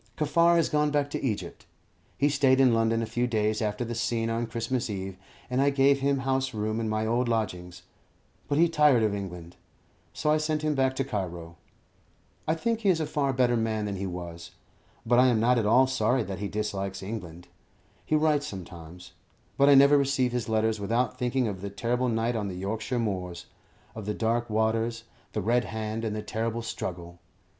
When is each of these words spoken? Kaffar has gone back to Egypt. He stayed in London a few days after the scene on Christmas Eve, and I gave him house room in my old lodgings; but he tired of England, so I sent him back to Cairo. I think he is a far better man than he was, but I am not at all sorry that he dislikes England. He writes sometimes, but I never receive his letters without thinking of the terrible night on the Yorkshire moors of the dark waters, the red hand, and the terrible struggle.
Kaffar 0.17 0.55
has 0.55 0.67
gone 0.67 0.89
back 0.89 1.11
to 1.11 1.23
Egypt. 1.23 1.67
He 2.17 2.27
stayed 2.27 2.59
in 2.59 2.73
London 2.73 3.03
a 3.03 3.05
few 3.05 3.27
days 3.27 3.61
after 3.61 3.85
the 3.85 3.93
scene 3.93 4.31
on 4.31 4.47
Christmas 4.47 4.89
Eve, 4.89 5.15
and 5.47 5.61
I 5.61 5.69
gave 5.69 5.99
him 5.99 6.21
house 6.25 6.55
room 6.55 6.79
in 6.79 6.89
my 6.89 7.05
old 7.05 7.29
lodgings; 7.29 7.83
but 8.47 8.57
he 8.57 8.67
tired 8.67 9.03
of 9.03 9.13
England, 9.13 9.57
so 10.11 10.31
I 10.31 10.37
sent 10.37 10.63
him 10.63 10.73
back 10.73 10.95
to 10.95 11.03
Cairo. 11.03 11.55
I 12.47 12.55
think 12.55 12.79
he 12.79 12.89
is 12.89 12.99
a 12.99 13.05
far 13.05 13.31
better 13.31 13.55
man 13.55 13.85
than 13.85 13.97
he 13.97 14.07
was, 14.07 14.49
but 15.05 15.19
I 15.19 15.27
am 15.27 15.39
not 15.39 15.59
at 15.59 15.67
all 15.67 15.85
sorry 15.85 16.23
that 16.23 16.39
he 16.39 16.47
dislikes 16.47 17.03
England. 17.03 17.47
He 18.03 18.15
writes 18.15 18.47
sometimes, 18.47 19.11
but 19.55 19.69
I 19.69 19.75
never 19.75 19.99
receive 19.99 20.31
his 20.31 20.49
letters 20.49 20.79
without 20.79 21.19
thinking 21.19 21.47
of 21.47 21.61
the 21.61 21.69
terrible 21.69 22.09
night 22.09 22.35
on 22.35 22.47
the 22.47 22.55
Yorkshire 22.55 22.97
moors 22.97 23.45
of 23.93 24.07
the 24.07 24.15
dark 24.15 24.49
waters, 24.49 25.03
the 25.33 25.41
red 25.43 25.65
hand, 25.65 26.03
and 26.03 26.15
the 26.15 26.23
terrible 26.23 26.63
struggle. 26.63 27.19